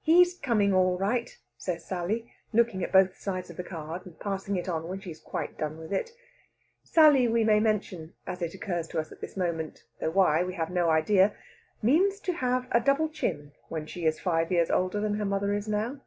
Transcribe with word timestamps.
"He's 0.00 0.38
coming 0.38 0.72
all 0.72 0.96
right," 0.96 1.36
says 1.56 1.84
Sally, 1.84 2.32
looking 2.52 2.84
at 2.84 2.92
both 2.92 3.18
sides 3.18 3.50
of 3.50 3.56
the 3.56 3.64
card, 3.64 4.06
and 4.06 4.16
passing 4.20 4.54
it 4.54 4.68
on 4.68 4.86
when 4.86 5.00
she 5.00 5.10
has 5.10 5.18
quite 5.18 5.58
done 5.58 5.78
with 5.78 5.92
it. 5.92 6.12
Sally, 6.84 7.26
we 7.26 7.42
may 7.42 7.58
mention, 7.58 8.14
as 8.24 8.40
it 8.40 8.54
occurs 8.54 8.86
to 8.86 9.00
us 9.00 9.10
at 9.10 9.20
this 9.20 9.36
moment, 9.36 9.82
though 10.00 10.10
why 10.12 10.44
we 10.44 10.54
have 10.54 10.70
no 10.70 10.90
idea, 10.90 11.34
means 11.82 12.20
to 12.20 12.34
have 12.34 12.68
a 12.70 12.78
double 12.80 13.08
chin 13.08 13.50
when 13.68 13.84
she 13.84 14.04
is 14.06 14.20
five 14.20 14.52
years 14.52 14.70
older 14.70 15.00
than 15.00 15.14
her 15.14 15.24
mother 15.24 15.52
is 15.52 15.66
now. 15.66 16.02